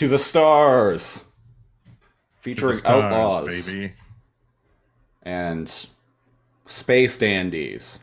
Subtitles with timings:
[0.00, 1.26] to the stars,
[2.38, 3.92] featuring Stars, outlaws baby.
[5.22, 5.86] and
[6.66, 8.02] space dandies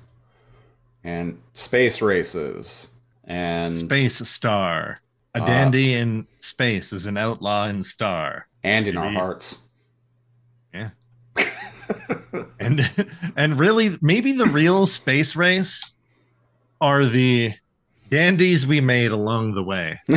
[1.03, 2.89] and space races
[3.23, 4.99] and Space star.
[5.33, 5.45] A Ah.
[5.47, 8.47] dandy in space is an outlaw in star.
[8.63, 9.57] and in our hearts.
[10.71, 10.89] Yeah.
[12.59, 12.87] And
[13.35, 15.83] and really maybe the real space race
[16.79, 17.55] are the
[18.09, 19.99] dandies we made along the way.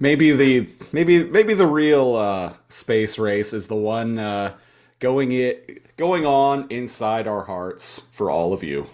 [0.00, 4.54] maybe the maybe maybe the real uh, space race is the one uh,
[4.98, 8.86] going it going on inside our hearts for all of you.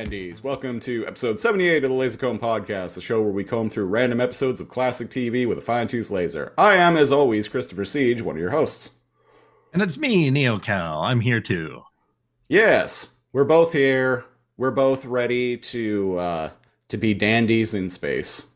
[0.00, 0.42] Space dandies.
[0.42, 3.84] Welcome to episode 78 of the Lazor Comb Podcast, the show where we comb through
[3.84, 6.54] random episodes of classic TV with a fine tooth laser.
[6.56, 8.92] I am, as always, Christopher Siege, one of your hosts.
[9.74, 11.04] And it's me, NeoKal.
[11.04, 11.82] I'm here too.
[12.48, 14.24] Yes, we're both here.
[14.56, 16.50] We're both ready to uh,
[16.88, 18.46] to be dandies in space.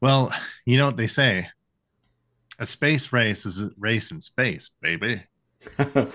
[0.00, 0.32] Well,
[0.64, 1.48] you know what they say.
[2.60, 5.24] A space race is a race in space, baby.
[5.78, 6.08] a,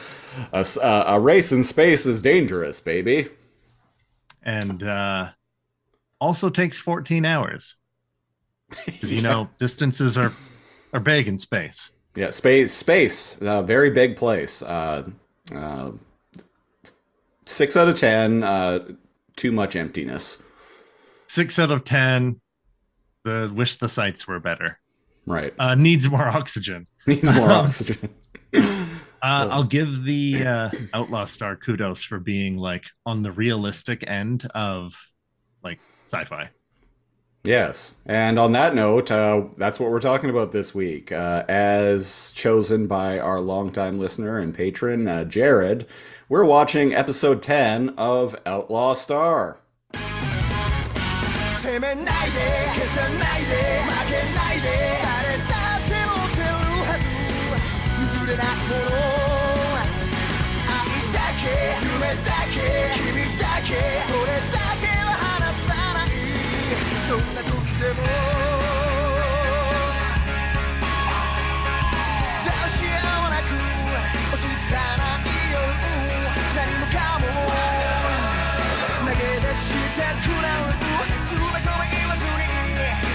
[0.54, 3.28] uh, a race in space is dangerous, baby.
[4.48, 5.30] And uh
[6.20, 7.76] also takes 14 hours.
[8.86, 10.34] Because you know, distances are
[10.94, 11.92] are big in space.
[12.16, 14.64] Yeah, space, space, uh, very big place.
[14.64, 15.08] Uh,
[15.54, 15.92] uh,
[17.46, 18.42] six out of ten.
[18.44, 18.88] Uh,
[19.36, 20.42] too much emptiness.
[21.28, 22.42] Six out of ten.
[23.24, 24.80] The wish the sights were better.
[25.28, 26.88] Right, Uh needs more oxygen.
[27.06, 28.10] needs more oxygen.
[29.28, 34.50] Uh, I'll give the uh, Outlaw Star kudos for being like on the realistic end
[34.56, 34.96] of
[35.62, 36.50] like sci-fi.
[37.44, 42.32] yes, and on that note, uh, that's what we're talking about this week, uh, as
[42.38, 45.88] chosen by our longtime listener and patron uh, Jared.
[46.30, 49.60] We're watching episode ten of Outlaw Star.
[62.16, 62.60] だけ
[62.96, 63.76] 君だけ
[64.08, 66.10] それだけは離さない
[67.10, 68.00] どんな時でも。
[72.44, 73.52] どうしようなく
[74.34, 75.60] 落ち着かないよ。
[76.56, 77.24] 何もかも
[79.06, 80.72] 投げ出してくれる
[81.26, 82.42] 詰め込め言わずに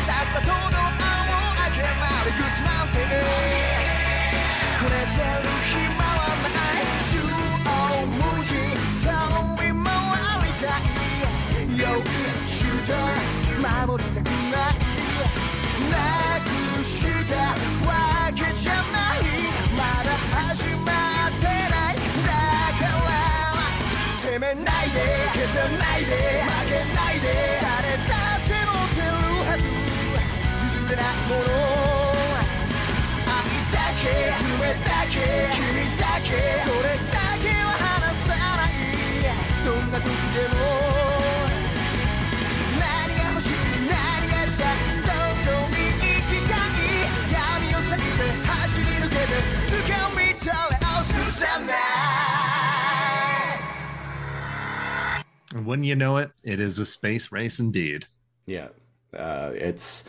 [0.05, 3.42] さっさとドアを開けまで靴なんてく
[24.55, 25.01] めないで
[25.33, 26.13] 消さないで
[26.45, 27.27] 負けないで
[27.63, 29.09] 誰だって持ってる
[29.49, 29.65] はず。
[30.73, 31.51] 譲れないもの。
[33.25, 33.41] 愛
[33.73, 34.05] だけ
[34.53, 35.17] 夢だけ
[35.57, 36.29] 君だけ。
[36.61, 38.77] それだけは離さない。
[39.65, 40.72] どんな時でも
[55.55, 58.07] And wouldn't you know it, it is a space race indeed.
[58.47, 58.69] Yeah,
[59.17, 60.09] uh, it's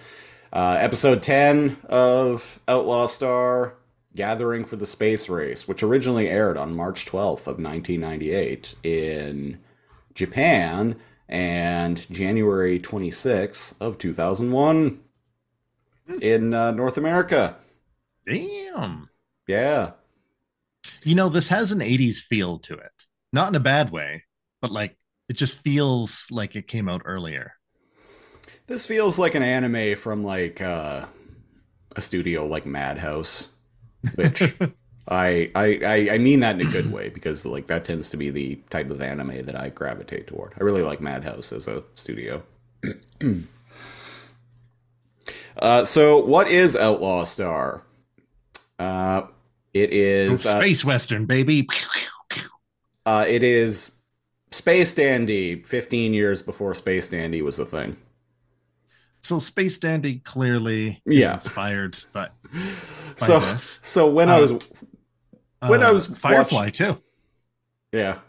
[0.53, 3.75] uh, episode 10 of Outlaw Star
[4.15, 9.59] Gathering for the Space Race, which originally aired on March 12th of 1998 in
[10.13, 10.95] Japan
[11.27, 14.99] and January 26th of 2001
[16.21, 17.55] in uh, North America.
[18.27, 19.09] Damn.
[19.47, 19.91] Yeah.
[21.01, 22.91] You know, this has an 80s feel to it.
[23.31, 24.23] Not in a bad way,
[24.61, 24.95] but like
[25.33, 27.53] it just feels like it came out earlier.
[28.67, 31.07] This feels like an anime from like uh,
[31.95, 33.49] a studio like Madhouse,
[34.13, 34.55] which
[35.07, 38.29] I, I I mean that in a good way because like that tends to be
[38.29, 40.53] the type of anime that I gravitate toward.
[40.59, 42.43] I really like Madhouse as a studio.
[45.57, 47.81] uh, so what is Outlaw Star?
[48.77, 49.23] Uh,
[49.73, 51.67] it is uh, space western, baby.
[53.07, 53.93] uh, it is
[54.53, 55.63] Space Dandy.
[55.63, 57.97] Fifteen years before Space Dandy was a thing.
[59.21, 61.35] So Space Dandy clearly Yeah.
[61.35, 62.59] is inspired by, by
[63.15, 63.79] So this.
[63.81, 64.51] so when I Um, was
[65.67, 67.01] When I Uh, was Firefly watch- too.
[67.93, 68.19] yeah,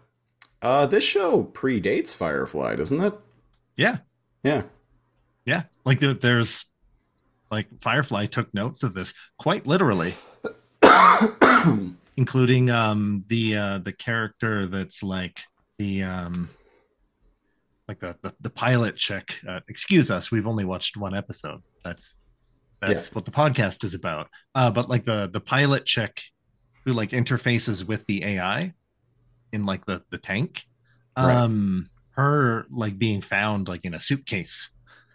[0.63, 3.13] uh, this show predates Firefly, doesn't it?
[3.77, 3.99] Yeah,
[4.45, 4.63] Yeah.
[5.45, 5.65] yeah.
[5.85, 6.65] Like there, there's
[7.51, 10.15] like Firefly took notes of this quite literally,
[12.17, 15.43] including um the uh the character that's like
[15.79, 16.49] the um
[17.89, 19.35] like the the, the pilot chick.
[19.47, 21.63] Uh, excuse us, we've only watched one episode.
[21.85, 22.17] That's
[22.81, 24.29] that's what the podcast is about.
[24.55, 26.23] Uh, but like the the pilot chick
[26.85, 28.73] who like interfaces with the AI
[29.53, 30.65] in like the the tank.
[31.17, 31.35] Right.
[31.35, 34.71] Um, her like being found like in a suitcase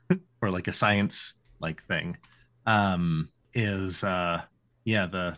[0.41, 2.17] or like a science like thing
[2.65, 4.41] um is uh
[4.85, 5.35] yeah the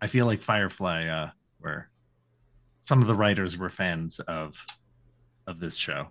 [0.00, 1.30] i feel like firefly uh
[1.60, 1.88] were
[2.86, 4.56] some of the writers were fans of
[5.46, 6.08] of this show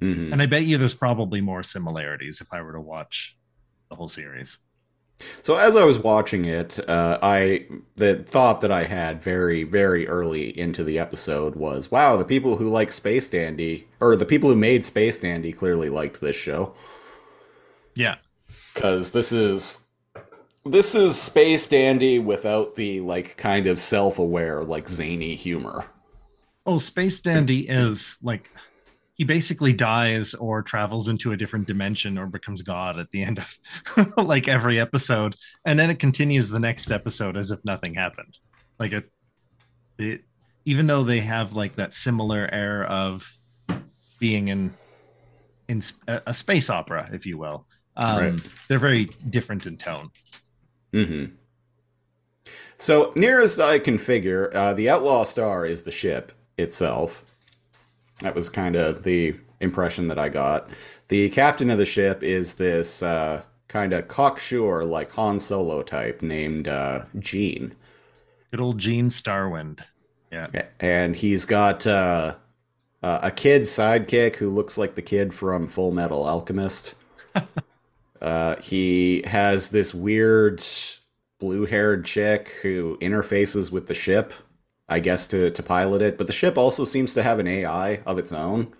[0.00, 0.32] Mhm.
[0.32, 3.36] and i bet you there's probably more similarities if i were to watch
[3.90, 4.58] the whole series
[5.42, 7.66] So as I was watching it, uh, I
[7.96, 12.56] the thought that I had very very early into the episode was, "Wow, the people
[12.58, 16.72] who like Space Dandy or the people who made Space Dandy clearly liked this show
[17.96, 18.14] yeah
[18.74, 19.88] because this is
[20.64, 25.86] this is Space Dandy without the like kind of self-aware like zany humor."
[26.68, 28.50] Oh space dandy is like
[29.14, 33.38] he basically dies or travels into a different dimension or becomes god at the end
[33.38, 33.58] of
[34.24, 35.34] like every episode
[35.64, 38.38] and then it continues the next episode as if nothing happened.
[38.78, 39.08] Like it,
[39.98, 40.22] it
[40.66, 43.26] even though they have like that similar air of
[44.20, 44.76] being in
[45.68, 47.66] in a, a space opera if you will
[47.96, 48.48] um Right.
[48.68, 50.10] they're very different in tone.
[50.92, 51.24] Hmm
[52.76, 57.24] So, near as I can figure, uh, the Outlaw Star is the ship itself.
[58.20, 60.70] That was kind of the impression that I got.
[61.08, 66.22] The captain of the ship is this uh, kind of cocksure, like Han Solo type
[66.22, 67.74] named uh, Gene.
[68.50, 69.80] good old gene starwind
[70.30, 70.46] yeah
[70.80, 72.34] And he's got uh,
[73.02, 76.94] uh, a kid sidekick who looks like the kid from Full Metal Alchemist.
[78.20, 80.62] uh, he has this weird
[81.38, 84.32] blue haired chick who interfaces with the ship,
[84.88, 86.16] I guess, to, to pilot it.
[86.18, 88.72] But the ship also seems to have an AI of its own.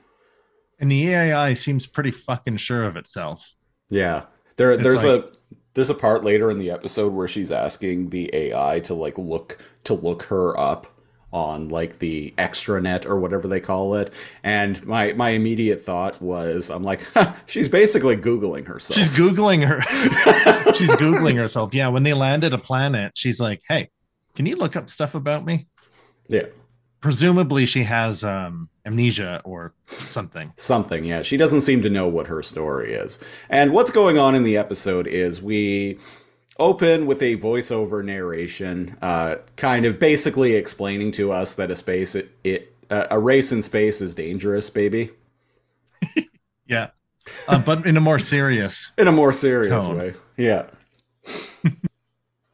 [0.81, 3.53] and the ai seems pretty fucking sure of itself
[3.91, 4.23] Yeah.
[4.57, 5.33] There, It's there's like- a
[5.75, 9.59] there's a part later in the episode where she's asking the AI to like look
[9.85, 10.87] to look her up
[11.31, 14.13] on like the extranet or whatever they call it
[14.43, 19.63] and my my immediate thought was i'm like huh, she's basically googling herself She's googling
[19.69, 19.83] her.
[20.75, 21.75] she's googling herself.
[21.75, 23.91] Yeah, when they landed a planet, she's like, "Hey,
[24.35, 25.67] can you look up stuff about me?"
[26.29, 26.45] Yeah
[27.01, 30.53] Presumably, she has um, amnesia or something.
[30.57, 34.35] something yeah she doesn't seem to know what her story is and what's going on
[34.35, 35.97] in the episode is we
[36.59, 42.17] open with a voiceover narration uh, kind of basically explaining to us that a space
[42.17, 45.11] it, it uh, a race in space is dangerous baby
[46.67, 46.89] Yeah,
[47.47, 48.93] uh, but in a more serious.
[48.99, 49.97] in a more serious Tone.
[49.99, 50.67] way yeah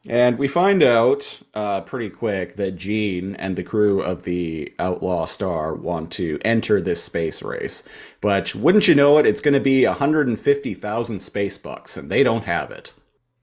[0.07, 5.25] and we find out uh, pretty quick that Gene and the crew of the Outlaw
[5.25, 7.83] Star want to enter this space race.
[8.21, 12.43] But wouldn't you know it, it's going to be 150,000 space bucks, and they don't
[12.43, 12.93] have it.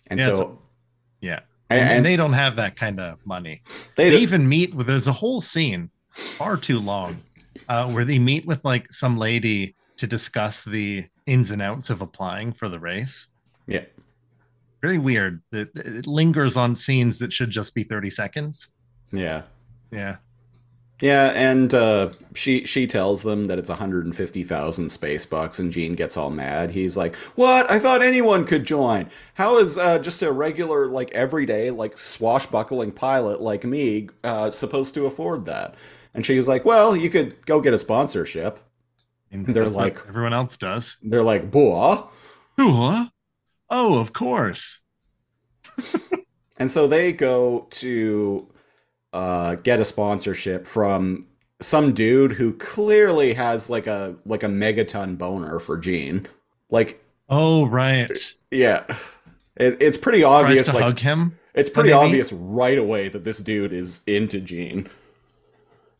[0.07, 0.59] And Yeah, so,
[1.21, 3.63] Yeah, and, and, and they don't have that kind of money.
[3.97, 4.87] they, They even meet with.
[4.87, 7.23] There's a whole scene, far too long,
[7.69, 12.03] uh, where they meet with like some lady to discuss the ins and outs of
[12.03, 13.29] applying for the race.
[13.67, 13.85] yeah,
[14.83, 15.43] Very weird.
[15.53, 18.69] It, it lingers on scenes that should just be 30 seconds.
[19.13, 19.43] yeah.
[19.91, 20.17] Yeah.
[21.01, 26.17] Yeah, and uh, she she tells them that it's 150,000 space bucks, and Gene gets
[26.17, 26.71] all mad.
[26.71, 27.69] He's like, "What?
[27.69, 29.11] I thought anyone could join.
[29.35, 34.95] How is uh, just a regular, like everyday, like swashbuckling pilot like me uh, supposed
[34.95, 35.75] to afford that?"
[36.15, 38.61] And she's like, "Well, you could go get a sponsorship."
[39.33, 40.99] And They're like- everyone else does.
[41.03, 42.09] They're like, "Boah."
[42.57, 43.09] Huh?
[43.73, 44.81] Oh, of course.
[46.59, 48.49] And so they go to
[49.13, 51.27] uh, get a sponsorship from
[51.61, 56.29] some dude who clearly has like a like a megaton boner for Gene.
[56.71, 58.17] Like Oh, right.
[58.53, 58.85] Yeah.
[59.57, 60.67] It, it's pretty Tries obvious.
[60.69, 61.37] to Like hug him.
[61.55, 62.05] it's pretty they meet.
[62.05, 64.89] obvious right away that this dude is into Gene.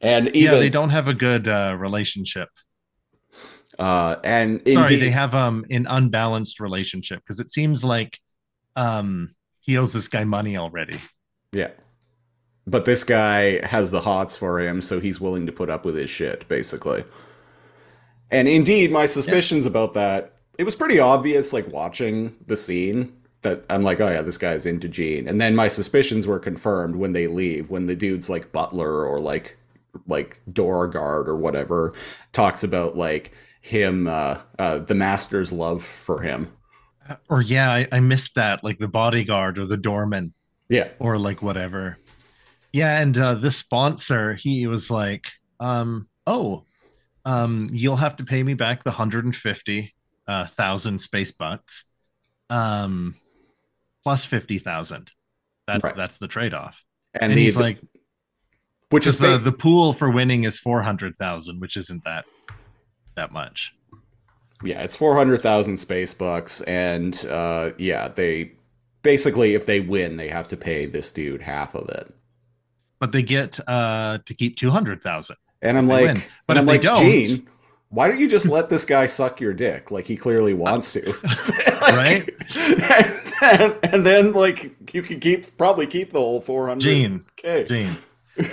[0.01, 2.51] And even yeah, they don't have a good uh, relationship.
[3.79, 8.21] Uh and Sorry, indeed, they have um an unbalanced relationship because it seems like
[8.77, 10.99] um he owes this guy money already.
[11.53, 11.71] yeah.
[12.65, 15.97] But this guy has the hots for him, so he's willing to put up with
[15.97, 17.05] his shit, basically.
[18.31, 23.13] And indeed, my suspicions about that it was pretty obvious, like watching the scene,
[23.43, 25.29] that I'm like, oh yeah, this guy's into Gene.
[25.29, 29.21] And then my suspicions were confirmed when they leave, when the dude's like butler or
[29.21, 29.59] like
[30.07, 31.93] like door guard or whatever
[32.33, 33.33] talks about like
[33.63, 36.53] him, uh, uh the master's love for him.
[37.29, 40.35] Or yeah, I, I missed that, like the bodyguard or the doorman
[40.69, 41.99] Yeah, or like whatever.
[42.73, 46.65] Yeah, and uh the sponsor, he was like, um, oh,
[47.25, 49.95] um, you'll have to pay me back the 150
[50.27, 51.85] uh thousand space bucks.
[52.51, 53.15] Um
[54.05, 55.11] plus fifty thousand.
[55.67, 55.97] That's Right.
[55.97, 56.85] that's the trade-off.
[57.15, 57.79] and, And, the, he's like,
[58.91, 62.25] which is the, the pool for winning is four hundred thousand, which isn't that
[63.15, 63.75] that much.
[64.65, 68.53] yeah, it's four hundred thousand space bucks, and uh, yeah, they
[69.03, 72.13] basically if they win, they have to pay this dude half of it.
[73.01, 75.37] But they get uh to keep two hundred thousand.
[75.61, 76.23] And I'm like, win.
[76.47, 77.49] but I'm like, don't- Gene,
[77.91, 79.91] why don't you just let this guy suck your dick?
[79.91, 81.03] Like he clearly wants to,
[81.93, 82.29] Right?
[82.57, 82.81] And
[83.61, 86.83] then, and then, like you can keep probably keep the whole four hundred.
[86.83, 87.65] Gene, okay.
[87.65, 87.97] Gene.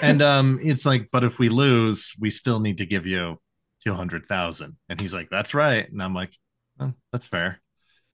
[0.02, 3.40] And um it's like, but if we lose, we still need to give you
[3.84, 4.78] two hundred thousand.
[4.90, 5.90] And he's like, That's right.
[5.90, 6.32] And I'm like,
[6.80, 7.62] "Oh, that's fair.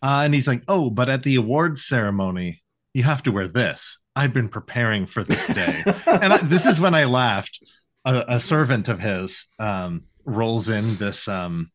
[0.01, 2.61] Uh, and he's like, Oh, but at the awards ceremony,
[2.93, 3.99] you have to wear this.
[4.15, 5.83] I've been preparing for this day.
[6.07, 7.59] and I, this is when I laughed.
[8.07, 11.71] A, a servant of his um, rolls in this, um,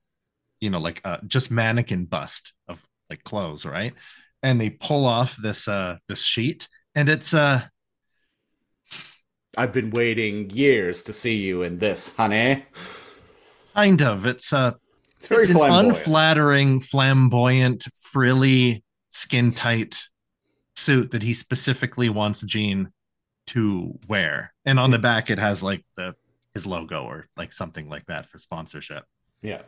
[0.61, 2.81] you know, like uh, just mannequin bust of
[3.11, 3.95] like clothes, right?
[4.41, 7.63] And they pull off this uh, this sheet, and it's uh,
[9.57, 12.65] I've been waiting years to see you in this, honey.
[13.75, 14.77] Kind of it's a.
[15.17, 15.89] It's very it's flamboyant.
[15.89, 20.03] unflattering, flamboyant, frilly, skin tight
[20.77, 22.91] suit that he specifically wants Gene
[23.49, 24.55] to wear.
[24.65, 25.03] And on the hmm.
[25.03, 26.15] back, it has like the
[26.55, 29.05] his logo or like something like that for sponsorship.
[29.43, 29.63] yeah.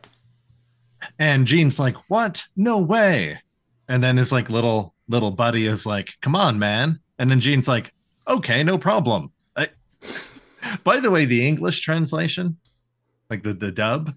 [1.19, 2.45] And Gene's like, "What?
[2.57, 3.41] No way!"
[3.89, 7.67] And then his like little little buddy is like, "Come on, man!" And then Gene's
[7.67, 7.93] like,
[8.29, 9.69] "Okay, no problem." I...
[10.85, 12.57] By the way, the English translation,
[13.33, 14.15] like the the dub,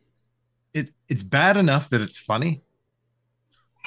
[0.74, 2.64] it it's bad enough that it's funny.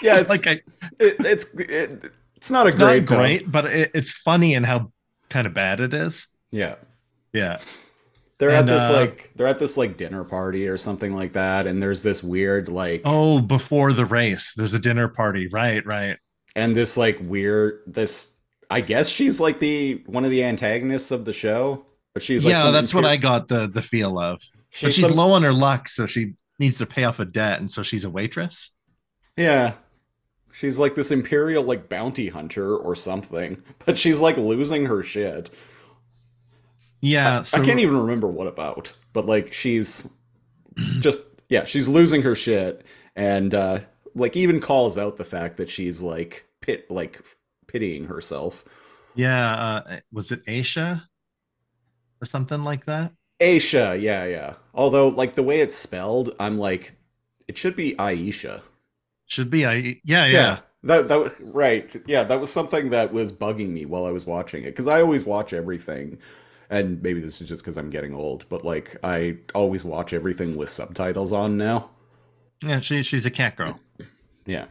[0.00, 0.60] Yeah, it's like I,
[1.00, 4.64] it, it's it, it's not a it's great not great, but it, it's funny and
[4.66, 4.92] how
[5.28, 6.28] kind of bad it is.
[6.50, 6.76] Yeah.
[7.32, 7.58] Yeah,
[8.38, 11.32] They're And, at this uh, like they're at this like dinner party or something like
[11.34, 15.48] that, and there's this weird like Oh, before the race, there's a dinner party.
[15.48, 16.18] Right, right.
[16.56, 18.34] and this like weird this
[18.70, 22.54] I guess she's like the one of the antagonists of the show, but she's like
[22.54, 24.40] yeah, that's what I got the the feel of.
[24.70, 27.24] She's but she's some- low on her luck, so she needs to pay off a
[27.24, 28.70] debt, and so she's a waitress.
[29.36, 29.74] Yeah.
[30.52, 35.50] She's like this imperial like bounty hunter or something, but she's like losing her shit.
[37.00, 40.10] Yeah, I, so I can't even remember what about, but like she's
[40.98, 42.84] just yeah, she's losing her shit
[43.14, 43.78] and uh
[44.14, 47.22] like even calls out the fact that she's like pit like
[47.68, 48.64] pitying herself.
[49.14, 51.02] Yeah, uh, was it Aisha
[52.20, 53.12] or something like that?
[53.40, 54.54] Aisha, yeah, yeah.
[54.74, 56.94] Although like the way it's spelled, I'm like
[57.48, 58.62] it should be Aisha.
[59.26, 60.00] Should be I.
[60.04, 60.60] Yeah, yeah.
[60.82, 61.94] That that was right.
[62.06, 65.00] Yeah, that was something that was bugging me while I was watching it cuz I
[65.02, 66.18] always watch everything
[66.70, 70.56] and maybe this is just cuz I'm getting old, but like I always watch everything
[70.56, 71.90] with subtitles on now.
[72.62, 73.80] Yeah, she she's a cat girl,
[74.46, 74.66] Yeah.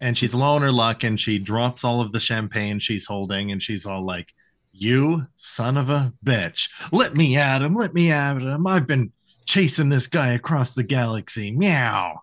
[0.00, 3.50] and she's low on her luck, and she drops all of the champagne she's holding,
[3.50, 4.32] and she's all like,
[4.78, 6.70] "You son of a bitch!
[6.92, 7.74] Let me at him!
[7.74, 8.66] Let me at him!
[8.66, 9.12] I've been
[9.44, 11.50] chasing this guy across the galaxy!
[11.50, 12.22] Meow!"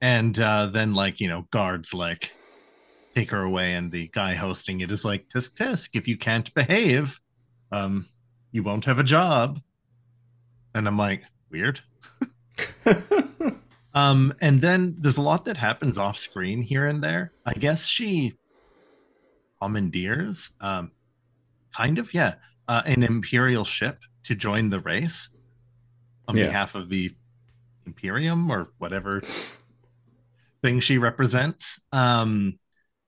[0.00, 2.32] And uh, then, like you know, guards like
[3.14, 5.90] take her away, and the guy hosting it is like, "Tisk tisk!
[5.94, 7.20] If you can't behave,
[7.72, 8.06] um,
[8.52, 9.60] you won't have a job."
[10.74, 11.80] And I'm like, weird.
[13.98, 17.32] Um, and then there's a lot that happens off screen here and there.
[17.44, 18.34] I guess she
[19.60, 20.92] commandeers, um,
[21.78, 22.34] kind of, yeah,
[22.66, 25.28] uh, an imperial ship to join the race
[26.26, 26.46] on Yeah.
[26.46, 27.12] behalf of the
[27.86, 29.22] Imperium or whatever
[30.62, 32.58] thing she represents, um,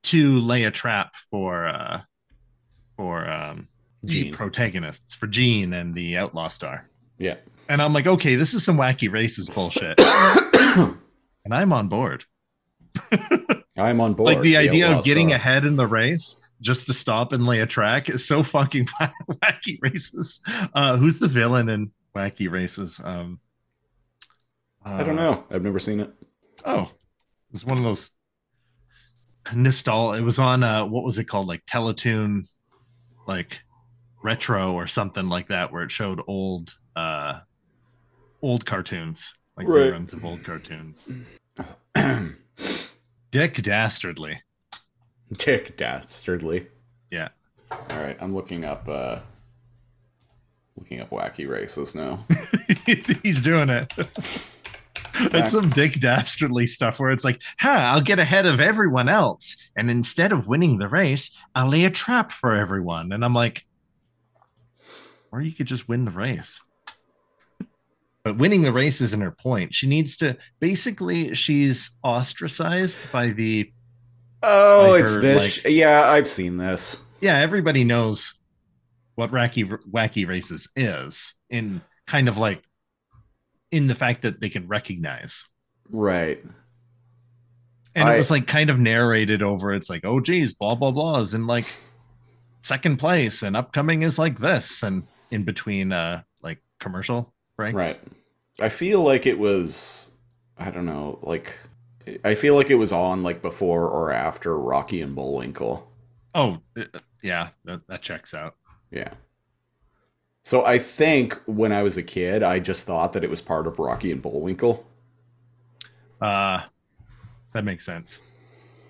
[0.04, 2.00] to lay a trap for uh,
[2.96, 3.68] for um,
[4.02, 6.88] the protagonists, for Gene and the Outlaw Star.
[7.18, 7.36] yeah.
[7.68, 10.00] And I'm like, okay, this is some wacky racist bullshit.
[11.44, 12.24] and I'm on board.
[13.78, 14.26] I'm on board.
[14.34, 15.36] like the idea Outlaw of getting Star.
[15.36, 18.86] ahead in the race just to stop and lay a track is so fucking
[19.28, 20.40] wacky races.
[20.74, 23.00] Uh, who's the villain in wacky races?
[23.02, 23.40] Um,
[24.84, 25.44] I don't uh, know.
[25.50, 26.10] I've never seen it.
[26.64, 28.10] Oh, it was one of those
[29.46, 30.18] nostal.
[30.18, 31.46] It was on uh, what was it called?
[31.46, 32.46] Like Teletoon,
[33.26, 33.60] like
[34.22, 37.40] retro or something like that, where it showed old, uh,
[38.42, 39.92] old cartoons, like Right.
[39.92, 41.08] reruns of old cartoons.
[43.30, 44.42] Dick Dastardly.
[45.32, 46.66] Dick Dastardly.
[47.10, 47.28] Yeah.
[47.70, 49.20] All right, I'm looking up uh
[50.76, 52.24] looking up wacky races now.
[53.22, 53.92] He's doing it.
[55.14, 59.56] It's some Dick Dastardly stuff where it's like, huh, I'll get ahead of everyone else.
[59.76, 63.12] And instead of winning the race, I'll lay a trap for everyone.
[63.12, 63.66] And I'm like,
[65.30, 66.60] or you could just win the race.
[68.22, 69.74] But winning the race isn't her point.
[69.74, 73.72] She needs to basically, she's ostracized by the,
[74.42, 75.64] Oh, I it's heard, this.
[75.64, 76.98] yeah, I've seen this.
[77.20, 78.34] yeah, everybody knows
[79.14, 82.62] what wacky, wacky races is in kind of like
[83.70, 85.44] in the fact that they can recognize.
[85.90, 86.42] Right.
[87.94, 90.92] and I- it was like kind of narrated over it's like oh geez blah blah
[90.92, 91.66] blah is in like
[92.62, 97.98] second place and upcoming is like this and in between uh like commercial breaks Right.
[98.60, 100.12] I feel like it was
[100.56, 101.58] I don't know, like
[102.24, 105.90] I feel like it was on like before or after Rocky and Bullwinkle.
[106.34, 106.84] oh uh,
[107.22, 108.56] yeah that, that checks out
[108.90, 109.12] Yeah.
[110.42, 113.66] So I think when I was a kid, I just thought that it was part
[113.66, 114.84] of Rocky and Bullwinkle.
[116.20, 116.62] uh
[117.52, 118.22] that makes sense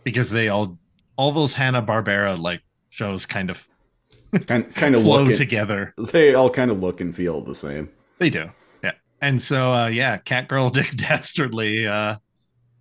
[0.05, 0.79] because they all
[1.17, 2.61] all those hanna barbera like
[2.91, 3.67] shows kind of
[4.47, 7.89] Kind kind of flow look together they all kind of look and feel the same.
[8.19, 8.49] They do.
[8.85, 8.93] Yeah.
[9.21, 12.17] And so uh yeah, Catgirl Dick Dastardly uh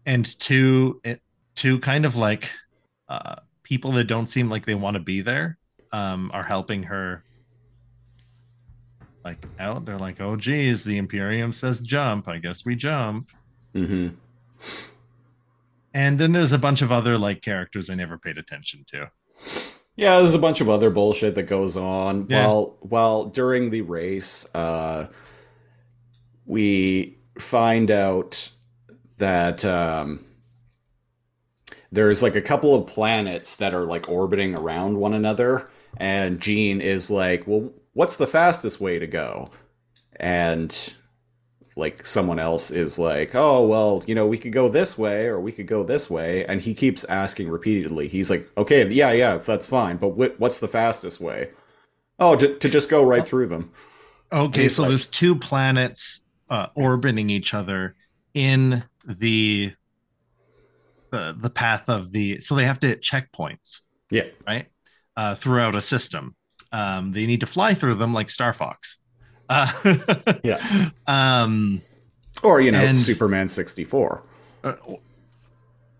[0.09, 1.21] and two it,
[1.55, 2.49] two kind of like
[3.09, 5.57] uh people that don't seem like they want to be there
[5.91, 7.23] um are helping her
[9.25, 9.85] like out.
[9.85, 12.27] They're like, "Oh geez, the Imperium says jump.
[12.27, 13.29] I guess we jump."
[13.75, 14.15] Mhm.
[15.93, 19.11] And then there's a bunch of other like characters I never paid attention to.
[19.97, 22.45] Yeah, there's a bunch of other bullshit that goes on Yeah.
[22.47, 24.47] while while during the race.
[24.55, 25.07] Uh,
[26.45, 28.49] we find out
[29.19, 30.25] that um,
[31.91, 36.81] there's like a couple of planets that are like orbiting around one another, and Gene
[36.81, 39.51] is like, "Well, what's the fastest way to go?"
[40.20, 40.94] And
[41.75, 45.39] like someone else is like, "Oh, well, you know, we could go this way or
[45.39, 48.07] we could go this way," and he keeps asking repeatedly.
[48.07, 51.50] He's like, "Okay, yeah, yeah, that's fine, but wh- what's the fastest way?"
[52.20, 53.72] Oh, ju- to just go right through them.
[54.31, 57.96] Okay, so like- there's two planets uh, orbiting each other
[58.33, 59.74] in the
[61.11, 62.39] the the path of the.
[62.39, 64.67] So they have to hit checkpoints, Yeah, right,
[65.17, 66.35] uh, throughout a system.
[66.72, 68.98] Um, they need to fly through them like Star Fox.
[69.50, 69.72] Uh,
[70.43, 70.89] Yeah.
[71.07, 71.81] Um.
[72.43, 74.24] or you know, And- Superman sixty four.
[74.63, 74.74] uh,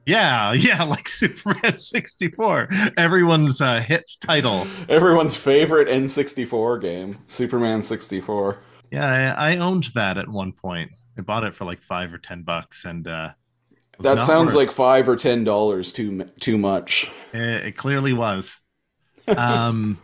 [0.06, 2.68] yeah, yeah, like Superman 64.
[2.98, 4.66] Everyone's uh, hit title.
[4.88, 8.58] Everyone's favorite N sixty four game, Superman sixty four.
[8.92, 10.92] Yeah, I, I owned that at one point.
[11.20, 13.32] I bought it for like five or ten bucks, and uh,
[14.00, 17.12] That sounds worth- like five or ten dollars too too much.
[17.34, 18.58] It, it clearly was.
[19.28, 20.00] Um,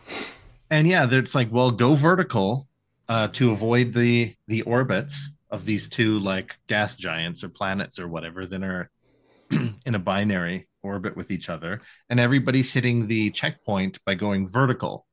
[0.70, 2.68] and yeah, it's like, well, go vertical
[3.08, 8.08] uh, to avoid the the orbits of these two like gas giants or planets or
[8.08, 8.90] whatever that are
[9.50, 15.06] in a binary orbit with each other, and everybody's hitting the checkpoint by going vertical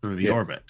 [0.00, 0.32] through the Yeah.
[0.32, 0.62] orbit.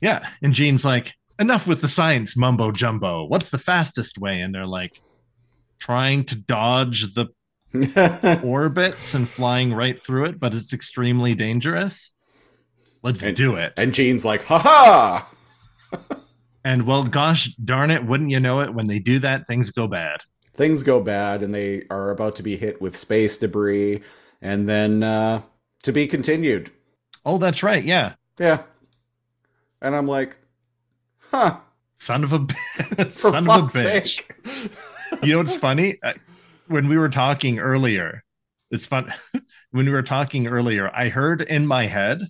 [0.00, 3.24] Yeah, and Gene's like, enough with the science mumbo jumbo.
[3.24, 4.40] What's the fastest way?
[4.40, 5.00] And they're like,
[5.78, 7.26] trying to dodge the
[8.44, 12.12] orbits and flying right through it, but it's extremely dangerous.
[13.02, 13.72] Let's And- do it.
[13.76, 15.28] and Gene's like, ha ha!
[16.64, 18.72] And well, gosh darn it, wouldn't you know it?
[18.72, 20.20] When they do that, things go bad.
[20.54, 24.00] Things go bad, and they are about to be hit with space debris,
[24.40, 25.42] and then uh,
[25.82, 26.70] to be continued.
[27.26, 27.82] Oh, that's right.
[27.82, 28.12] Yeah.
[28.38, 28.62] Yeah.
[29.80, 30.38] And I'm like,
[31.32, 31.56] huh,
[31.96, 32.46] Son of a
[33.12, 34.22] son of a bitch.
[35.22, 35.96] You know what's funny?
[36.68, 38.22] When we were talking earlier,
[38.70, 39.12] it's fun.
[39.70, 42.20] when we were talking earlier, I heard in my head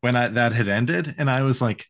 [0.00, 1.86] when I, that had ended, and I was like,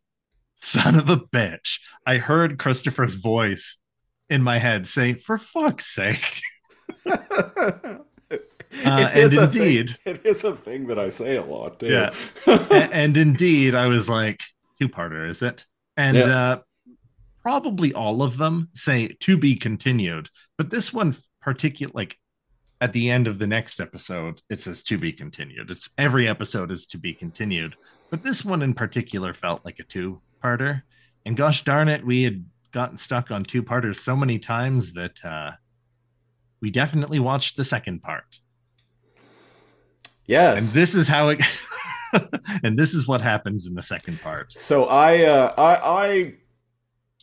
[0.57, 1.81] son of a bitch.
[2.07, 3.77] I heard Christopher's voice
[4.31, 6.41] in my head say, for fuck's sake.
[8.29, 11.81] It Uh, and a thing- indeed- it is a thing that I say a lot
[11.81, 11.87] too.
[11.87, 12.13] Yeah.
[12.47, 14.43] A- and indeed, I was like,
[14.81, 15.65] two parter, is it?
[15.97, 16.61] And uh,
[17.43, 22.19] probably all of them say to be continued, but this one particular, like
[22.81, 25.71] at the end of the next episode, it says to be continued.
[25.71, 27.77] It's every episode is to be continued,
[28.11, 30.83] but this one in particular felt like a two parter.
[31.25, 35.25] And gosh darn it, we had gotten stuck on two parters so many times that
[35.25, 35.53] uh,
[36.61, 38.39] we definitely watched the second part
[40.27, 40.59] yes.
[40.59, 41.41] and this is how it
[42.63, 46.35] and this is what happens in the second part So I uh I I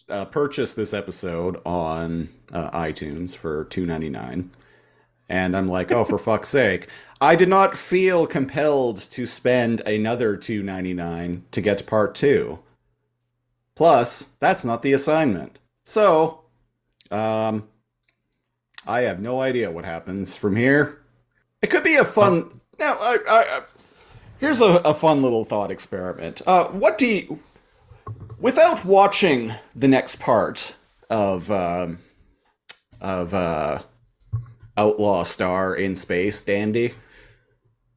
[0.09, 4.51] uh, purchased this episode on uh, iTunes for two ninety nine,
[5.29, 6.87] and I'm like, oh, for fuck's sake!
[7.21, 12.15] I did not feel compelled to spend another two ninety nine to get to part
[12.15, 12.59] two.
[13.75, 15.57] Plus, that's not the assignment.
[15.83, 16.43] So,
[17.09, 17.67] um,
[18.85, 21.01] I have no idea what happens from here.
[21.61, 22.61] It could be a fun.
[22.77, 23.61] Now, I, I, I,
[24.43, 26.41] here's a, a fun little thought experiment.
[26.45, 27.39] Uh, what do you,
[28.39, 30.75] without watching the next part
[31.09, 31.99] of um,
[32.99, 33.81] of uh,
[34.75, 36.93] Outlaw Star in Space, Dandy?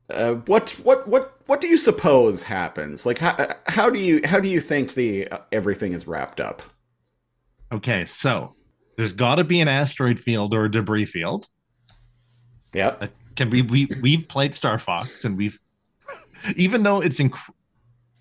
[0.09, 3.05] Uh, what what what what do you suppose happens?
[3.05, 6.63] Like how how do you how do you think the uh, everything is wrapped up?
[7.73, 8.55] Okay, so
[8.97, 11.49] there's got to be an asteroid field or a debris field.
[12.73, 13.11] Yep.
[13.35, 15.59] Can we we we've played Star Fox and we've
[16.57, 17.33] even though it's in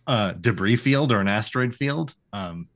[0.07, 2.67] uh debris field or an asteroid field, um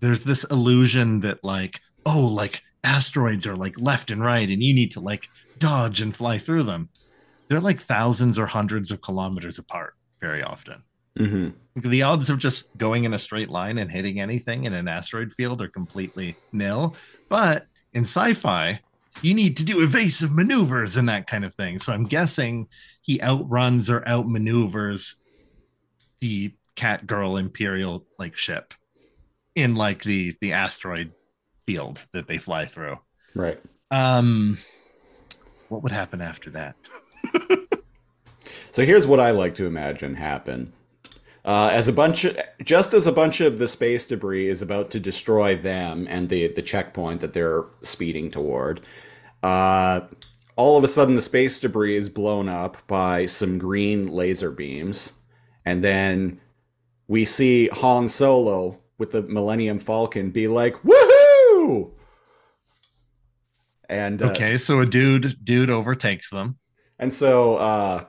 [0.00, 4.74] there's this illusion that like oh like asteroids are like left and right and you
[4.74, 6.88] need to like dodge and fly through them.
[7.48, 10.82] They're like thousands or hundreds of kilometers apart very often.
[11.16, 14.88] hmm The odds of just going in a straight line and hitting anything in an
[14.88, 16.96] asteroid field are completely nil.
[17.28, 18.80] But in sci fi,
[19.20, 21.78] you need to do evasive maneuvers and that kind of thing.
[21.78, 22.68] So I'm guessing
[23.02, 25.16] he outruns or outmaneuvers
[26.20, 28.74] the cat girl imperial like ship
[29.54, 31.12] in like the the asteroid
[31.66, 32.98] field that they fly through.
[33.34, 33.60] Right.
[33.90, 34.58] Um
[35.68, 36.76] what would happen after that?
[38.72, 40.72] So here's what I like to imagine happen.
[41.44, 44.92] Uh, as a bunch, of, just as a bunch of the space debris is about
[44.92, 48.80] to destroy them and the the checkpoint that they're speeding toward,
[49.42, 50.00] uh,
[50.54, 55.14] all of a sudden the space debris is blown up by some green laser beams,
[55.64, 56.40] and then
[57.08, 61.90] we see Han Solo with the Millennium Falcon be like, "Woohoo!"
[63.88, 66.56] And uh, Okay, so a dude dude overtakes them.
[67.00, 68.04] and so uh,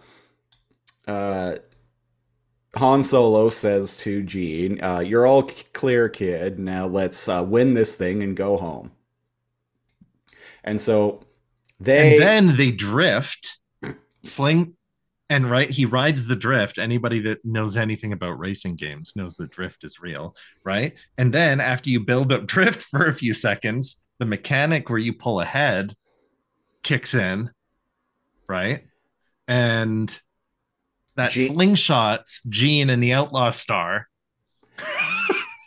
[1.08, 1.56] uh,
[2.76, 6.60] Han Solo says to Gene, uh, "You're all clear, kid.
[6.60, 8.92] Now let's uh, win this thing and go home."
[10.64, 11.24] And so
[11.80, 13.58] they and then they drift
[14.24, 14.76] sling
[15.30, 19.52] and right he rides the drift anybody that knows anything about racing games knows that
[19.52, 24.02] drift is real right and then after you build up drift for a few seconds
[24.20, 25.94] the mechanic where you pull ahead
[26.84, 27.50] kicks in
[28.48, 28.86] right
[29.48, 30.22] and
[31.15, 34.08] that Ge- slingshots gene and the outlaw star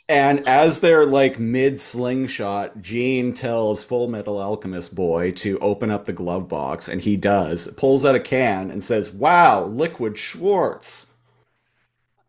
[0.09, 6.05] and as they're like mid slingshot, Gene tells Full Metal Alchemist boy to open up
[6.05, 7.67] the glove box, and he does.
[7.77, 11.13] Pulls out a can and says, "Wow, liquid Schwartz."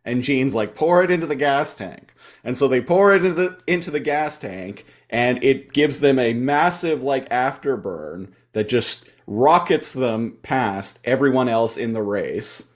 [0.03, 3.34] And Gene's like, "Pour it into the gas tank." And so they pour it into
[3.34, 9.08] the into the gas tank, and it gives them a massive like afterburn that just
[9.27, 12.71] rockets them past everyone else in the race.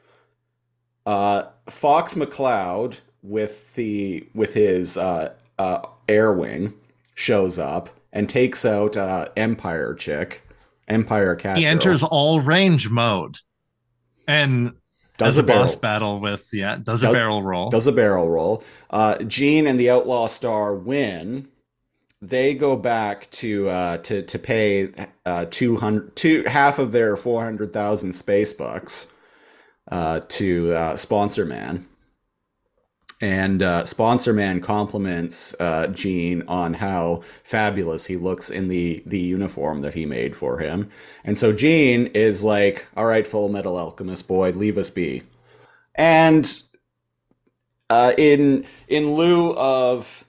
[1.06, 6.74] Uh, Fox McCloud with the with his uh, uh, Arwing
[7.16, 10.48] shows up and takes out uh, Empire chick,
[10.88, 11.58] Empire cat.
[11.58, 11.72] he girl.
[11.72, 13.38] enters all range mode
[14.28, 14.74] and
[15.18, 18.64] does does a boss battle with yeah does a barrel roll does a barrel roll.
[18.90, 21.48] Uh, Gene and the Outlaw Star win.
[22.24, 24.92] They go back to uh, to to pay
[25.26, 29.11] uh, two hundred two half of their four hundred thousand space bucks
[29.91, 31.86] uh, to uh, Sponsor Man.
[33.21, 39.19] And uh, Sponsor Man compliments uh, Gene on how fabulous he looks in the the
[39.19, 40.89] uniform that he made for him.
[41.23, 45.21] And so Gene is like, "All right, Full Metal Alchemist boy, leave us be."
[45.93, 46.63] And
[47.91, 50.25] uh, in in lieu of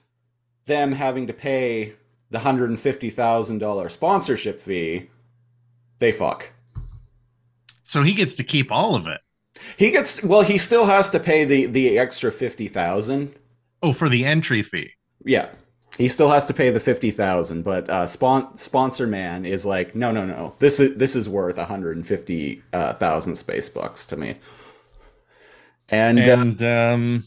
[0.65, 1.95] them having to pay
[2.29, 5.09] the hundred and fifty thousand dollar sponsorship fee,
[5.97, 6.51] they fuck.
[7.83, 9.21] so he gets to keep all of it
[9.77, 10.41] He gets well.
[10.41, 13.35] He still has to pay the the extra fifty thousand.
[13.81, 14.91] oh for the entry fee
[15.25, 15.49] Yeah,
[15.97, 17.63] he still has to pay the fifty thousand.
[17.63, 20.55] But uh, spon- sponsor man is like, no, no, no.
[20.59, 24.35] This is this is worth one hundred and fifty thousand space bucks to me.
[25.89, 27.23] And, uh, and um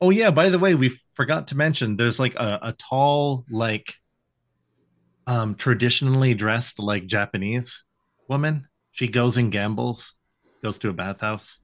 [0.00, 3.94] oh yeah by the way we forgot to mention there's like a, a tall like
[5.26, 7.82] um traditionally dressed like japanese
[8.28, 10.12] woman she goes and gambles
[10.66, 11.60] goes to a bathhouse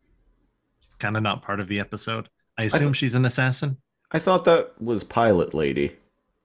[1.01, 3.77] kind of not part of the episode i assume thought- she's an assassin
[4.15, 5.97] I thought that was pilot lady.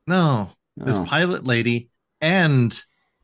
[0.07, 1.89] no this pilot lady
[2.21, 2.71] and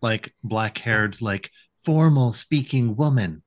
[0.02, 1.50] like black haired like
[1.84, 3.42] formal speaking woman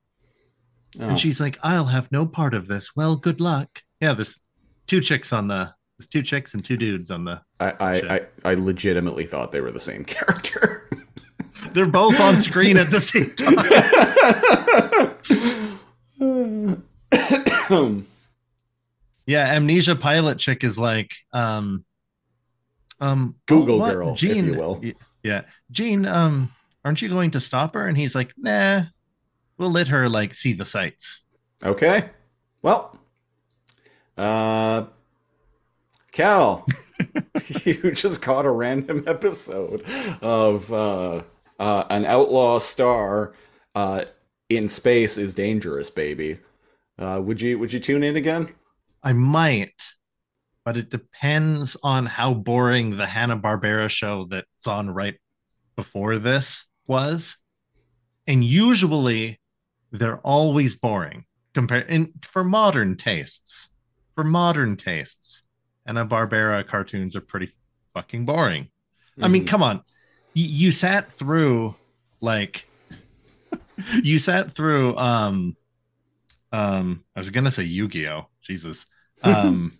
[0.99, 1.09] Oh.
[1.09, 2.95] And she's like, I'll have no part of this.
[2.95, 3.83] Well, good luck.
[4.01, 4.39] Yeah, there's
[4.87, 5.69] two chicks on the
[5.99, 7.39] There's two chicks and two dudes on the.
[7.59, 10.89] I I, I I legitimately thought they were the same character.
[11.73, 14.55] They're both on screen at the same time.
[19.29, 21.83] Yeah, amnesia pilot chick is like um
[23.01, 24.81] um Google girl, if Gene, you will.
[25.21, 25.41] Yeah.
[25.69, 26.49] Gene, um,
[26.85, 27.87] aren't you going to stop her?
[27.87, 28.83] And he's like, nah,
[29.57, 31.23] we'll let her like see the sights.
[31.63, 32.09] Okay.
[32.61, 32.97] Well,
[34.17, 34.85] uh,
[36.13, 36.65] Kal,
[37.65, 39.83] you just caught a random episode
[40.21, 41.23] of uh,
[41.59, 43.33] uh, an outlaw star
[43.75, 44.05] uh,
[44.49, 46.39] in space is dangerous, baby.
[46.99, 48.49] Uh, would you would you tune in again?
[49.03, 49.93] I might,
[50.65, 55.15] but it depends on how boring the Hanna Barbera show that's on right
[55.75, 57.37] before this was.
[58.25, 59.39] And usually
[59.91, 63.69] they're always boring compared and for modern tastes.
[64.15, 65.43] For modern tastes.
[65.85, 67.53] Hanna Barbera cartoons are pretty
[67.93, 68.69] fucking boring.
[69.21, 69.47] I mean, Mhm.
[69.47, 69.83] come on.
[70.33, 71.75] You, you sat through
[72.21, 72.65] like
[74.03, 75.55] you sat through um
[76.51, 78.27] um I was gonna say Yu-Gi-Oh!
[78.41, 78.85] Jesus.
[79.23, 79.77] Um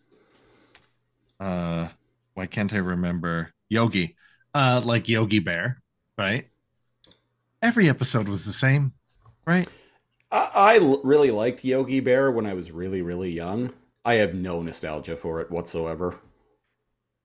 [1.39, 1.87] uh
[2.33, 4.15] why can't I remember Yogi?
[4.53, 5.77] Uh like Yogi Bear,
[6.17, 6.49] right?
[7.61, 8.93] Every episode was the same,
[9.45, 9.67] right?
[10.31, 13.73] I really liked Yogi Bear when I was really really young.
[14.03, 16.19] I have no nostalgia for it whatsoever.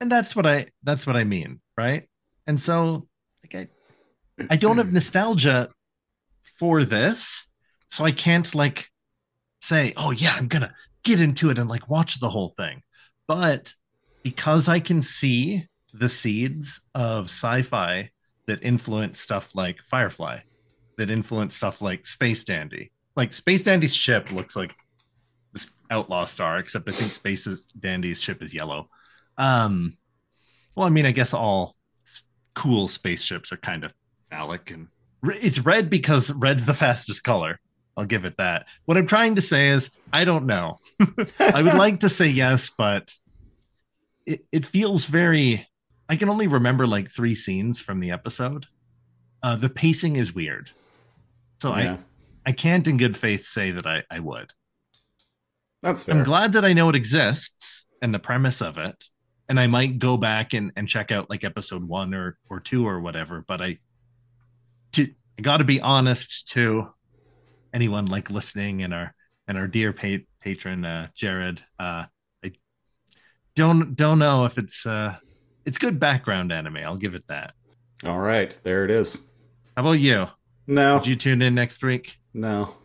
[0.01, 2.07] And that's what I that's what I mean, right?
[2.45, 3.07] And so
[3.43, 5.69] like I I don't have nostalgia
[6.59, 7.47] for this,
[7.89, 8.89] so I can't like
[9.63, 10.73] say, "Oh yeah, I'm going to
[11.03, 12.81] get into it and like watch the whole thing."
[13.27, 13.73] But
[14.23, 18.09] because I can see the seeds of sci-fi
[18.47, 20.39] that influence stuff like Firefly,
[20.97, 22.91] that influence stuff like Space Dandy.
[23.15, 24.75] Like Space Dandy's ship looks like
[25.53, 27.47] this outlaw star, except I think Space
[27.79, 28.89] Dandy's ship is yellow.
[29.37, 29.97] Um,
[30.75, 31.75] well, I mean, I guess all
[32.55, 33.93] cool spaceships are kind of
[34.29, 34.87] phallic, and
[35.23, 37.59] it's red because red's the fastest color.
[37.95, 38.67] I'll give it that.
[38.85, 40.77] What I'm trying to say is, I don't know.
[41.39, 43.13] I would like to say yes, but
[44.25, 45.67] it, it feels very.
[46.09, 48.65] I can only remember like three scenes from the episode.
[49.41, 50.71] Uh, the pacing is weird,
[51.61, 51.97] so yeah,
[52.45, 54.51] I I can't in good faith say that I I would.
[55.81, 56.15] that's fair.
[56.15, 59.05] I'm glad that I know it exists and the premise of it.
[59.49, 62.87] And I might go back and, and check out like episode one or or two
[62.87, 63.43] or whatever.
[63.47, 63.77] But I
[64.93, 66.89] to I gotta be honest to
[67.73, 69.13] anyone like listening and our
[69.47, 71.61] and our dear pa- patron uh Jared.
[71.79, 72.05] Uh
[72.43, 72.51] I
[73.55, 75.15] don't don't know if it's uh
[75.65, 77.53] it's good background anime, I'll give it that.
[78.05, 79.21] All right, there it is.
[79.77, 80.27] How about you?
[80.67, 82.17] No, Would you tune in next week?
[82.33, 82.75] no.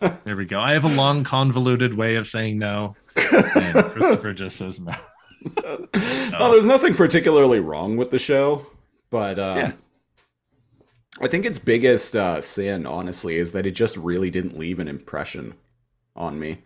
[0.24, 0.60] There we go.
[0.60, 2.94] I have a long convoluted way of saying no.
[3.16, 4.94] And Christopher just says no.
[5.64, 8.66] oh, there's nothing particularly wrong with the show,
[9.10, 9.72] but uh, Yeah.
[11.20, 14.88] I think its biggest uh, sin, honestly, is that it just really didn't leave an
[14.88, 15.54] impression
[16.16, 16.62] on me.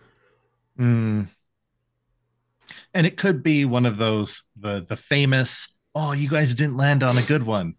[0.78, 1.28] Mm.
[2.94, 5.68] And it could be one of those the the famous.
[5.94, 7.74] Oh, you guys didn't land on a good one.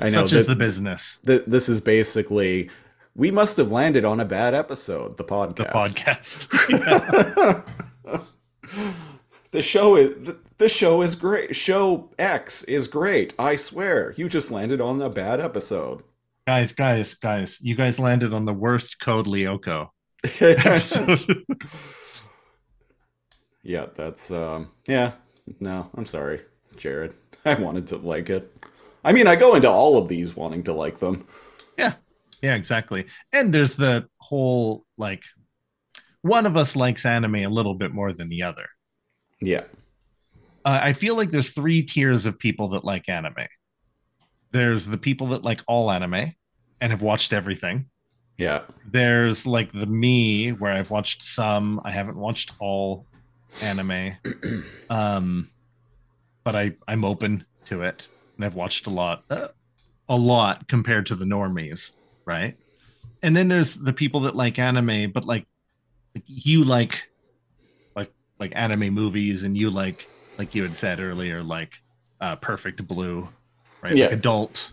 [0.00, 2.70] I know Such as the business, th- this is basically
[3.14, 5.16] we must have landed on a bad episode.
[5.16, 6.48] The podcast.
[6.48, 7.64] the podcast.
[9.52, 11.54] the show is the, show is great.
[11.54, 13.34] Show X is great.
[13.38, 16.02] I swear, you just landed on a bad episode.
[16.46, 19.88] guys, guys, guys, you guys landed on the worst Code Lyoko
[20.40, 21.44] episode.
[23.62, 25.12] yeah, that's um yeah.
[25.60, 26.40] No, I'm sorry,
[26.76, 27.14] Jared.
[27.44, 28.50] I wanted to like it.
[29.04, 31.26] I mean, I go into all of these wanting to like them.
[31.76, 31.94] Yeah.
[32.42, 33.06] Yeah, exactly.
[33.32, 35.22] And there's the whole like
[36.22, 38.68] one of us likes anime a little bit more than the other.
[39.40, 39.64] Yeah.
[40.64, 43.46] Uh, I feel like there's three tiers of people that like anime.
[44.50, 46.34] There's the people that like all anime
[46.80, 47.86] and have watched everything.
[48.38, 48.62] Yeah.
[48.90, 53.06] There's like the me where I've watched some, I haven't watched all
[53.62, 54.16] anime.
[54.90, 55.50] um
[56.44, 59.48] but I I'm open to it and I've watched a lot uh,
[60.08, 61.92] a lot compared to the normies,
[62.24, 62.56] right?
[63.22, 65.46] And then there's the people that like anime but like,
[66.14, 67.10] like you like
[67.96, 70.06] like like anime movies and you like
[70.38, 71.72] like you had said earlier like
[72.20, 73.28] uh Perfect Blue,
[73.82, 73.94] right?
[73.94, 74.06] Yeah.
[74.06, 74.72] Like adult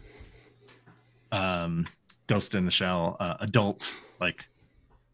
[1.32, 1.88] um
[2.28, 4.45] Ghost in the Shell, uh, adult like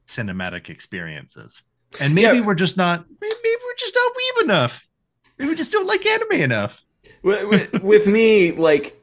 [0.07, 1.63] cinematic experiences.
[1.99, 2.45] And maybe Yeah.
[2.45, 3.33] we're just not maybe
[3.65, 4.87] we're just not weeb enough.
[5.37, 6.83] Maybe we just don't like anime enough.
[7.21, 8.99] with, with, me, like,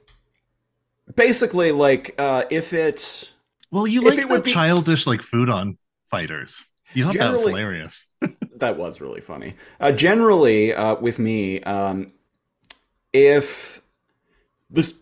[1.14, 3.32] basically, like, uh, if it
[3.70, 5.78] Well, you like it the would be- childish like food on
[6.10, 6.64] fighters.
[6.92, 8.06] You thought that was hilarious.
[8.56, 9.54] that was really funny.
[9.80, 12.12] Uh, generally, uh, with me, um,
[13.12, 13.82] if
[14.70, 14.94] this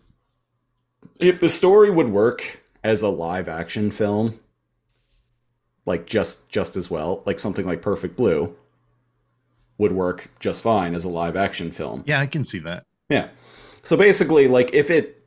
[1.19, 4.39] if the story would work as a live action film,
[5.85, 8.55] like just just as well, like something like Perfect Blue
[9.77, 12.03] would work just fine as a live action film.
[12.05, 12.85] Yeah, I can see that.
[13.09, 13.29] Yeah.
[13.81, 15.23] So basically, like if it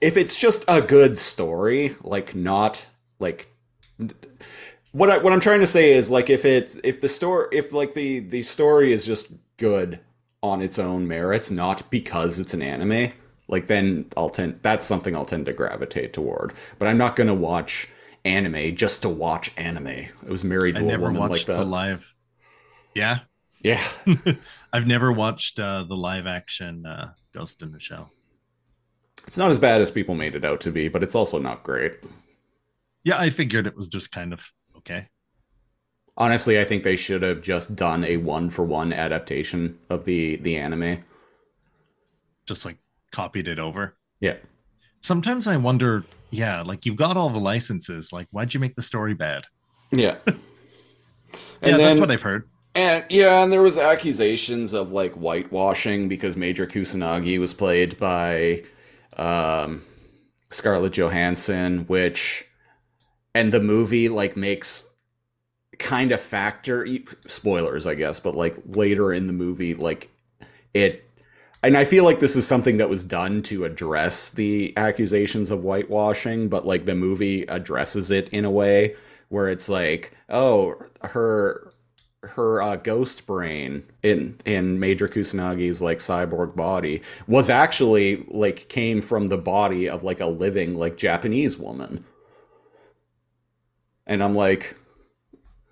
[0.00, 2.86] if it's just a good story, like not
[3.18, 3.48] like
[4.94, 7.72] what I, what I'm trying to say is like if it if the story if
[7.72, 9.98] like the the story is just good
[10.40, 13.12] on its own merits, not because it's an anime,
[13.48, 16.52] like then I'll tend that's something I'll tend to gravitate toward.
[16.78, 17.88] But I'm not gonna watch
[18.24, 19.88] anime just to watch anime.
[19.88, 21.56] I was married I to a never woman like watched that.
[21.56, 22.14] the live.
[22.94, 23.20] Yeah,
[23.62, 23.82] yeah.
[24.72, 28.12] I've never watched uh, the live action uh, Ghost in the Shell.
[29.26, 31.64] It's not as bad as people made it out to be, but it's also not
[31.64, 31.94] great.
[33.02, 34.53] Yeah, I figured it was just kind of
[34.86, 35.08] okay.
[36.16, 40.36] Honestly, I think they should have just done a one for one adaptation of the
[40.36, 41.04] the anime.
[42.46, 42.78] Just like
[43.10, 43.96] copied it over.
[44.20, 44.36] Yeah.
[45.00, 48.12] Sometimes I wonder, yeah, like you've got all the licenses.
[48.12, 49.44] Like, why'd you make the story bad?
[49.90, 50.16] Yeah.
[51.62, 52.48] yeah, that's what I've heard.
[52.74, 58.64] And yeah, and there was accusations of like whitewashing because Major Kusanagi was played by
[59.16, 59.82] um,
[60.50, 62.46] Scarlett Johansson, which
[63.34, 64.88] and the movie like makes
[65.78, 66.86] kind of factor
[67.26, 70.10] spoilers, I guess, but like later in the movie, like
[70.72, 71.08] it
[71.64, 75.62] and I feel like this is something that was done to address the accusations of
[75.62, 78.96] whitewashing, but like the movie addresses it in a way
[79.30, 81.72] where it's like, oh, her
[82.22, 89.00] her uh, ghost brain in in Major Kusanagi's like cyborg body was actually like came
[89.00, 92.04] from the body of like a living like Japanese woman.
[94.06, 94.76] And I'm like,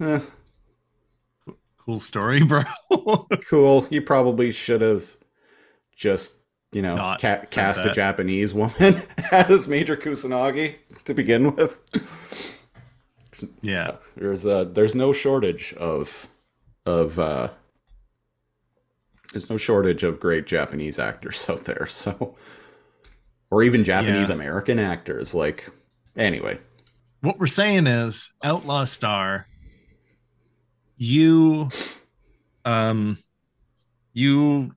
[0.01, 0.21] eh,
[1.85, 2.63] Cool story, bro.
[3.49, 3.87] cool.
[3.91, 5.17] You probably should have
[5.97, 6.35] just
[6.71, 7.91] you know ca- cast a.
[7.91, 11.81] Japanese woman as Major Kusanagi to begin with.
[13.61, 13.97] yeah.
[14.17, 16.29] There's uh there's no shortage of
[16.87, 17.49] of uh
[19.33, 22.37] there's no shortage of great Japanese actors out there, so
[23.51, 24.35] or even Japanese Yeah.
[24.37, 25.69] American actors like
[26.17, 26.59] anyway.
[27.23, 29.47] What we're saying is Outlaw Star,
[30.97, 31.69] you
[32.65, 33.17] um
[34.13, 34.73] you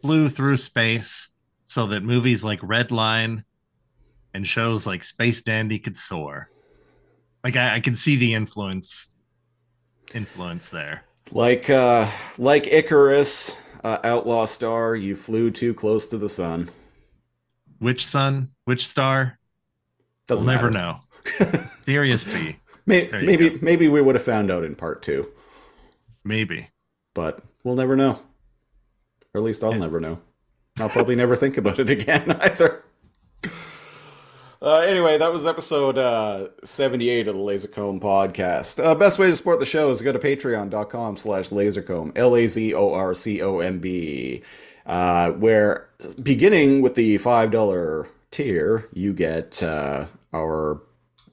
[0.00, 1.28] flew through space
[1.66, 3.44] so that movies like Redline
[4.32, 6.48] and shows like Space Dandy could soar.
[7.44, 9.10] Like I, I can see the influence
[10.14, 11.04] influence there.
[11.30, 13.54] Like uh like Icarus,
[13.84, 16.70] uh, Outlaw Star, you flew too close to the sun.
[17.80, 18.52] Which sun?
[18.64, 19.38] Which star?
[20.26, 21.00] Doesn't we'll never know.
[21.84, 22.56] Sirius B,
[22.86, 23.58] maybe go.
[23.62, 25.26] maybe we would have found out in part 2,
[26.24, 26.68] maybe.
[27.14, 28.18] but we'll never know.
[29.34, 29.78] Or at least I'll Yeah.
[29.78, 30.18] never know.
[30.78, 32.82] I'll probably never think about it again either.
[34.62, 38.82] Uh, anyway, that was episode uh, 78 of the Lazor Comb podcast.
[38.82, 44.42] Uh, best way to support the show is to go to patreon.com slash lazorcomb, L-A-Z-O-R-C-O-M-B,
[44.86, 45.88] uh, where
[46.22, 50.80] beginning with the $5 tier, you get uh, our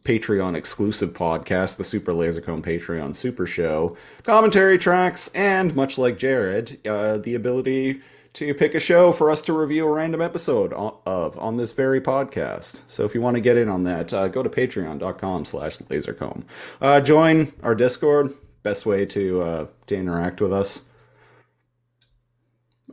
[0.03, 6.17] Patreon exclusive podcast, the Super Lazor Comb Patreon Super Show, commentary tracks, and much like
[6.17, 8.01] Jared, uh, the ability
[8.33, 11.99] to pick a show for us to review a random episode of on this very
[11.99, 12.81] podcast.
[12.87, 16.43] So if you want to get in on that, uh, go to patreon.com slash lazorcomb.
[16.81, 18.33] Uh, join our Discord.
[18.63, 20.83] Best way to uh, to interact with us.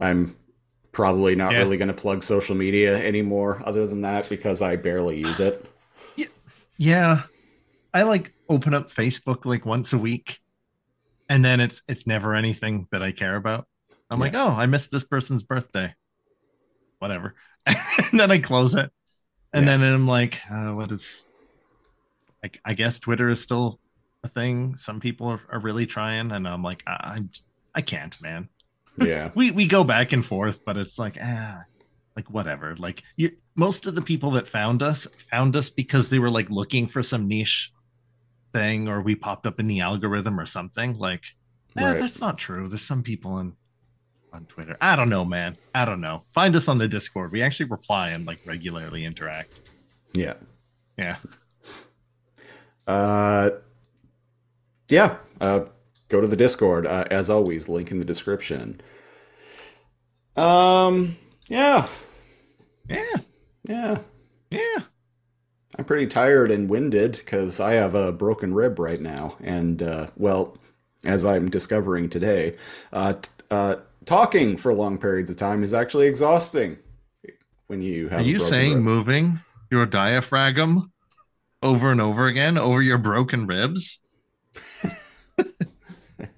[0.01, 0.37] I'm
[0.93, 1.59] probably not Yeah.
[1.59, 5.65] really going to plug social media anymore other than that because I barely use it.
[6.79, 7.23] Yeah.
[7.93, 10.41] I like open up Facebook like once a week
[11.29, 13.67] and then it's it's never anything that I care about.
[14.11, 15.95] I'm like, "Oh, I missed this person's birthday."
[16.99, 17.35] Whatever.
[17.67, 18.91] and then I close it.
[19.53, 19.77] And Yeah.
[19.77, 21.27] then I'm like, uh, what is
[22.45, 23.81] I, I guess Twitter is still
[24.25, 24.77] a thing.
[24.77, 27.31] Some people are, are really trying and I'm like, I, I'm
[27.75, 28.49] I can't, man.
[28.99, 29.31] Yeah.
[29.35, 31.63] we we go back and forth, but it's like ah,
[32.19, 32.75] like whatever.
[32.77, 36.51] Like you, most of the people that found us found us because they were like
[36.51, 37.73] looking for some niche
[38.53, 40.99] thing, or we popped up in the algorithm or something.
[40.99, 41.23] Like,
[41.79, 42.01] eh, Right.
[42.01, 42.67] that's not true.
[42.67, 43.53] There's some people on
[44.33, 44.77] on Twitter.
[44.81, 45.57] I don't know, man.
[45.77, 46.25] I don't know.
[46.35, 47.31] Find us on the Discord.
[47.31, 49.51] We actually reply and like regularly interact.
[50.13, 50.35] Yeah.
[50.97, 51.17] Yeah.
[52.87, 53.51] Uh,
[54.89, 55.17] yeah.
[55.43, 55.67] Uh,
[56.09, 56.87] go to the Discord.
[56.87, 58.81] Uh, as always, link in the description.
[60.37, 61.17] Um.
[61.49, 61.87] Yeah.
[62.89, 63.17] Yeah.
[63.65, 63.99] Yeah.
[64.51, 64.79] Yeah.
[65.79, 70.09] I'm pretty tired and winded because I have a broken rib right now, and uh,
[70.17, 70.57] well,
[71.05, 72.57] as I'm discovering today.
[72.93, 73.77] Uh, t- uh,
[74.07, 76.79] talking for long periods of time is actually exhausting.
[77.67, 78.83] When you have Are you saying rib.
[78.83, 80.91] moving your diaphragm
[81.63, 83.99] over and over again over your broken ribs
[85.39, 85.55] is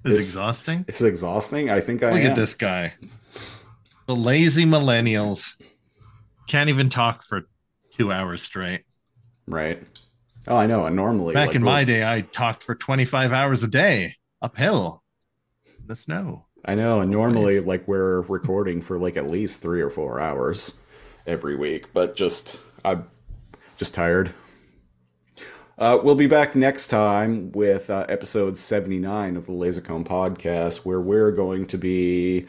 [0.03, 0.85] This- exhausting?
[0.89, 1.71] it's exhausting?
[1.71, 2.31] I think I Look am.
[2.33, 2.95] at this guy.
[4.07, 5.55] The lazy millennials
[6.51, 7.43] can't even talk for
[7.93, 8.83] two hours straight.
[9.47, 9.81] Right.
[10.49, 10.85] Oh, I know.
[10.85, 15.05] And normally, Back like, in my day, I talked for 25 hours a day uphill.
[15.87, 16.47] The snow.
[16.65, 17.67] I know, and normally, Nice.
[17.67, 20.79] like we're recording for like at least three or four hours
[21.25, 23.09] every week, but just I'm
[23.77, 24.35] just tired.
[25.79, 30.85] Uh, we'll be back next time with uh, episode 79 of the Lazor Comb podcast,
[30.85, 32.47] where we're going to be.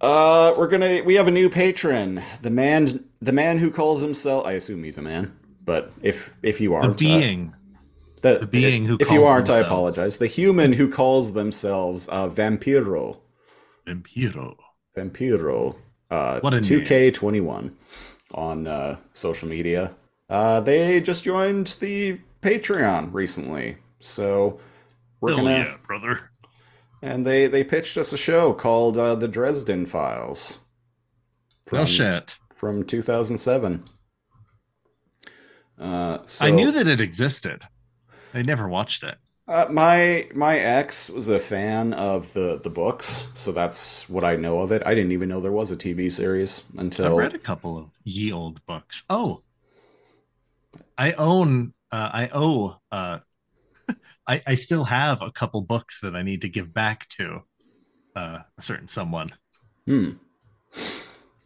[0.00, 1.02] Uh, we're gonna.
[1.04, 4.46] We have a new patron, the man, the man who calls himself.
[4.46, 7.54] I assume he's a man, but if if you aren't, uh, being.
[8.22, 10.16] the, the being who if you aren't, I apologize.
[10.16, 13.18] The human who calls themselves uh, Vampiro.
[13.86, 14.56] Vampiro.
[14.96, 15.76] Vampiro.
[16.10, 17.72] Uh, What a 2K21
[18.34, 19.94] on uh, social media.
[20.28, 24.58] Uh, they just joined the Patreon recently, so
[25.20, 25.50] we're Hell gonna.
[25.58, 26.29] yeah, brother.
[27.02, 30.58] And they they pitched us a show called uh, the Dresden Files.
[31.72, 32.36] No shit.
[32.52, 33.84] From 2007.
[35.78, 37.62] Uh, so, I knew that it existed.
[38.34, 39.16] I never watched it.
[39.48, 44.36] Uh, my my ex was a fan of the the books, so that's what I
[44.36, 44.82] know of it.
[44.86, 47.90] I didn't even know there was a TV series until I've read a couple of
[48.04, 49.02] ye old books.
[49.10, 49.42] Oh,
[50.96, 51.72] I own.
[51.90, 52.76] Uh, I owe.
[52.92, 53.18] Uh,
[54.26, 57.42] I I still have a couple books that I need to give back to
[58.16, 59.30] uh, a certain someone.
[59.86, 60.10] Hmm.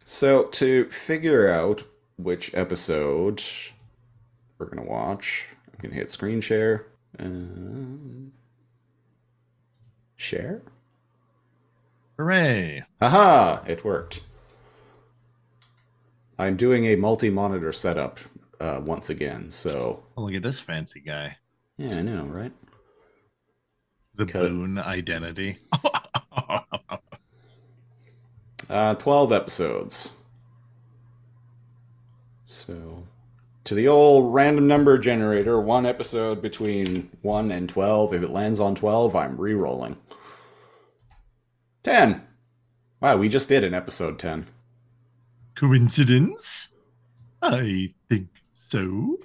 [0.04, 1.84] So to figure out
[2.16, 3.42] which episode
[4.58, 6.86] we're gonna watch, I'm gonna hit screen share.
[7.18, 8.32] Um,
[10.16, 10.62] share.
[12.16, 12.84] Hooray!
[13.00, 13.62] Haha!
[13.66, 14.22] It worked.
[16.38, 18.18] I'm doing a multi-monitor setup
[18.60, 21.36] uh, once again, so Oh, look at this fancy guy.
[21.76, 22.52] yeah, I know, right?
[24.16, 24.48] The Cut.
[24.48, 25.58] Boone identity.
[28.68, 30.10] Uh, 12 episodes.
[32.46, 33.06] So,
[33.64, 38.14] to the old random number generator, one episode between 1 and 12.
[38.14, 39.96] If it lands on 12, I'm re rolling.
[41.82, 42.26] 10.
[43.00, 44.46] Wow, we just did an episode 10.
[45.54, 46.70] Coincidence?
[47.42, 49.18] I think so.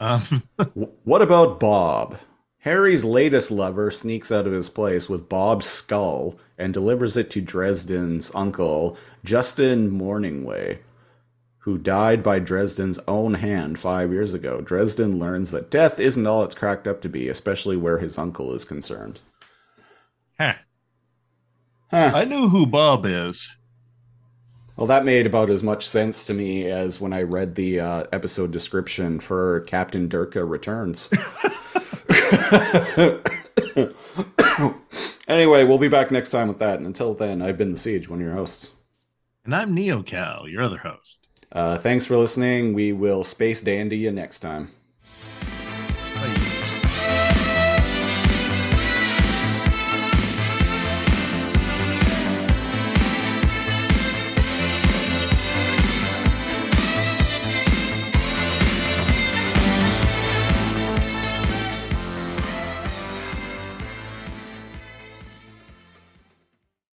[0.00, 0.44] Um,
[1.04, 2.18] what about Bob?
[2.68, 7.40] Harry's latest lover sneaks out of his place with Bob's skull and delivers it to
[7.40, 8.94] Dresden's uncle,
[9.24, 10.80] Justin Morningway,
[11.60, 14.60] who died by Dresden's own hand five years ago.
[14.60, 18.52] Dresden learns that death isn't all it's cracked up to be, especially where his uncle
[18.52, 19.20] is concerned.
[20.38, 20.56] huh.
[21.90, 22.12] Huh.
[22.14, 23.48] I know who Bob is.
[24.76, 28.04] Well, that made about as much sense to me as when I read the uh,
[28.12, 31.08] episode description for Captain Durka Returns.
[35.28, 36.78] anyway, we'll be back next time with that.
[36.78, 38.72] And until then, I've been The Siege, one of your hosts.
[39.44, 41.26] And I'm NeoKal, your other host.
[41.50, 42.74] Uh, thanks for listening.
[42.74, 44.68] We will space dandy you next time.